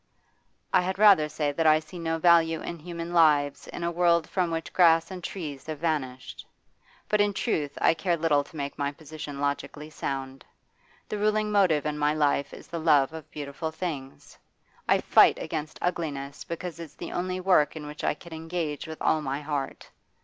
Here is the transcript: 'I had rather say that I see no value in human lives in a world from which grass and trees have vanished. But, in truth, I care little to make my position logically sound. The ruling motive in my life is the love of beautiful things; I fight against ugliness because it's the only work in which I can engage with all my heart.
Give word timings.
'I 0.73 0.81
had 0.81 0.97
rather 0.97 1.29
say 1.29 1.51
that 1.51 1.67
I 1.67 1.77
see 1.79 1.99
no 1.99 2.17
value 2.17 2.59
in 2.59 2.79
human 2.79 3.13
lives 3.13 3.67
in 3.67 3.83
a 3.83 3.91
world 3.91 4.27
from 4.27 4.49
which 4.49 4.73
grass 4.73 5.11
and 5.11 5.23
trees 5.23 5.67
have 5.67 5.77
vanished. 5.77 6.43
But, 7.07 7.21
in 7.21 7.35
truth, 7.35 7.77
I 7.79 7.93
care 7.93 8.17
little 8.17 8.43
to 8.45 8.55
make 8.57 8.79
my 8.79 8.91
position 8.91 9.39
logically 9.39 9.91
sound. 9.91 10.43
The 11.07 11.19
ruling 11.19 11.51
motive 11.51 11.85
in 11.85 11.99
my 11.99 12.15
life 12.15 12.51
is 12.51 12.65
the 12.65 12.79
love 12.79 13.13
of 13.13 13.29
beautiful 13.29 13.69
things; 13.69 14.39
I 14.89 15.01
fight 15.01 15.37
against 15.37 15.77
ugliness 15.83 16.45
because 16.45 16.79
it's 16.79 16.95
the 16.95 17.11
only 17.11 17.39
work 17.39 17.75
in 17.75 17.85
which 17.85 18.03
I 18.03 18.15
can 18.15 18.33
engage 18.33 18.87
with 18.87 18.99
all 19.03 19.21
my 19.21 19.39
heart. 19.41 19.91